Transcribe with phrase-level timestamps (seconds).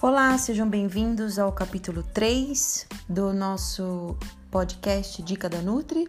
[0.00, 4.16] Olá, sejam bem-vindos ao capítulo 3 do nosso
[4.48, 6.08] podcast Dica da Nutri.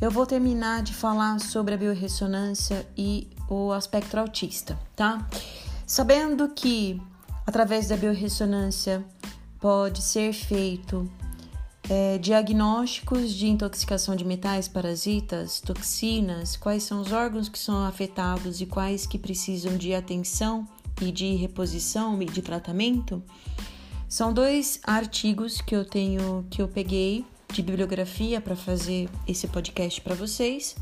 [0.00, 5.28] Eu vou terminar de falar sobre a biorressonância e o aspecto autista, tá?
[5.84, 7.02] Sabendo que
[7.44, 9.04] através da biorressonância
[9.58, 11.10] pode ser feito
[11.90, 18.60] é, diagnósticos de intoxicação de metais, parasitas, toxinas, quais são os órgãos que são afetados
[18.60, 20.64] e quais que precisam de atenção
[21.00, 23.22] e de reposição e de tratamento,
[24.08, 30.00] são dois artigos que eu tenho que eu peguei de bibliografia para fazer esse podcast
[30.00, 30.76] para vocês.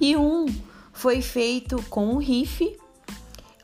[0.00, 0.46] E um
[0.92, 2.76] foi feito com o RIF,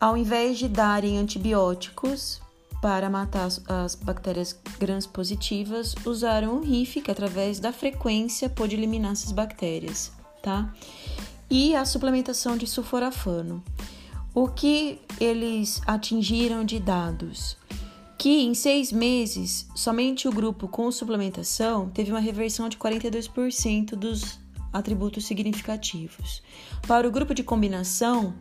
[0.00, 2.40] ao invés de darem antibióticos
[2.80, 9.12] para matar as, as bactérias gram-positivas, usaram o RIF, que através da frequência pode eliminar
[9.12, 10.72] essas bactérias, tá?
[11.50, 13.62] E a suplementação de sulforafano.
[14.34, 17.56] O que eles atingiram de dados?
[18.16, 24.38] Que em seis meses, somente o grupo com suplementação teve uma reversão de 42% dos
[24.72, 26.42] atributos significativos.
[26.86, 28.34] Para o grupo de combinação,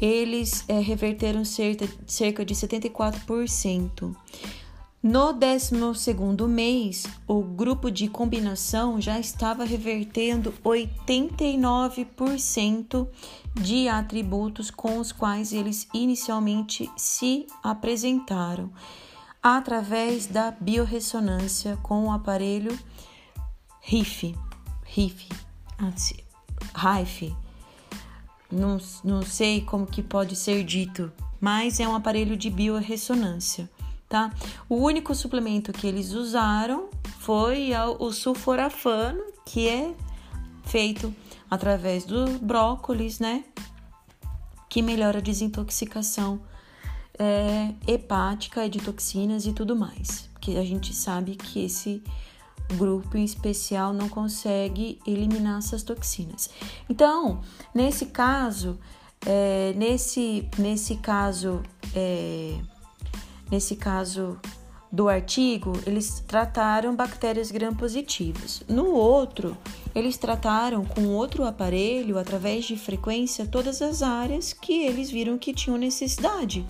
[0.00, 4.14] eles é, reverteram cerca, cerca de 74%.
[5.08, 5.72] No 12
[6.48, 13.06] mês, o grupo de combinação já estava revertendo 89%
[13.54, 18.68] de atributos com os quais eles inicialmente se apresentaram,
[19.40, 22.76] através da biorressonância com o aparelho
[23.80, 24.34] RIF.
[24.84, 25.28] RIF.
[26.74, 27.32] RIF.
[28.50, 33.70] Não, não sei como que pode ser dito, mas é um aparelho de biorressonância
[34.08, 34.32] tá?
[34.68, 39.94] O único suplemento que eles usaram foi o sulforafano, que é
[40.64, 41.14] feito
[41.50, 43.44] através do brócolis, né?
[44.68, 46.40] Que melhora a desintoxicação
[47.18, 50.28] é, hepática de toxinas e tudo mais.
[50.40, 52.02] Que a gente sabe que esse
[52.76, 56.50] grupo em especial não consegue eliminar essas toxinas.
[56.88, 57.40] Então,
[57.74, 58.78] nesse caso,
[59.24, 61.62] é, nesse, nesse caso,
[61.94, 62.58] é,
[63.50, 64.38] Nesse caso
[64.90, 68.62] do artigo, eles trataram bactérias gram-positivas.
[68.68, 69.56] No outro,
[69.94, 75.52] eles trataram com outro aparelho, através de frequência, todas as áreas que eles viram que
[75.52, 76.66] tinham necessidade.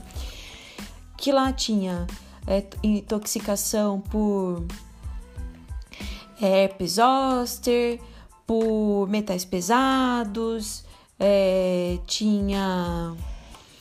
[1.16, 2.06] Que lá tinha
[2.46, 4.64] é, intoxicação por
[6.40, 8.00] herpes zoster,
[8.46, 10.84] por metais pesados,
[11.18, 13.14] é, tinha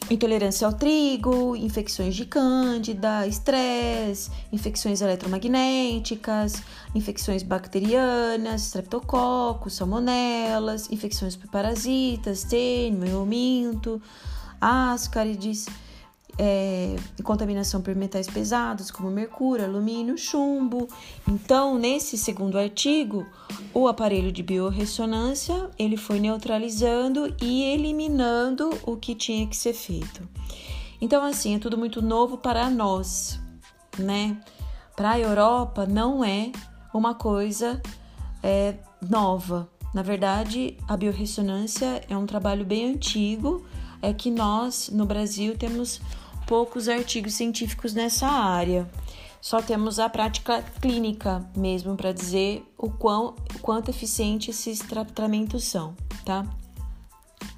[0.09, 6.61] intolerância ao trigo, infecções de cândida, estresse, infecções eletromagnéticas,
[6.93, 14.01] infecções bacterianas, streptococcus, salmonelas, infecções por parasitas, tênio, minto,
[14.61, 15.65] ascarides,
[16.37, 20.87] é, contaminação por metais pesados como mercúrio, alumínio, chumbo.
[21.27, 23.25] Então, nesse segundo artigo,
[23.73, 30.27] o aparelho de biorressonância ele foi neutralizando e eliminando o que tinha que ser feito.
[30.99, 33.39] Então, assim, é tudo muito novo para nós,
[33.97, 34.39] né?
[34.95, 36.51] Para a Europa não é
[36.93, 37.81] uma coisa
[38.41, 38.75] é,
[39.09, 39.69] nova.
[39.93, 43.65] Na verdade, a biorressonância é um trabalho bem antigo.
[44.05, 45.99] É que nós no Brasil temos
[46.45, 48.87] poucos artigos científicos nessa área.
[49.41, 55.63] Só temos a prática clínica mesmo para dizer o, quão, o quanto eficiente esses tratamentos
[55.63, 56.45] são, tá?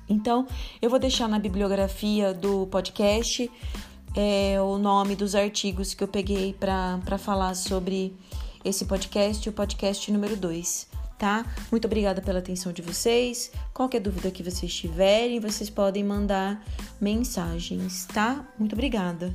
[0.08, 0.48] Então,
[0.82, 3.52] eu vou deixar na bibliografia do podcast
[4.16, 8.16] é, o nome dos artigos que eu peguei para falar sobre
[8.64, 11.46] esse podcast, o podcast número 2 tá?
[11.72, 13.52] Muito obrigada pela atenção de vocês.
[13.74, 16.64] Qualquer dúvida que vocês tiverem, vocês podem mandar
[17.00, 18.48] mensagens, tá?
[18.58, 19.34] Muito obrigada.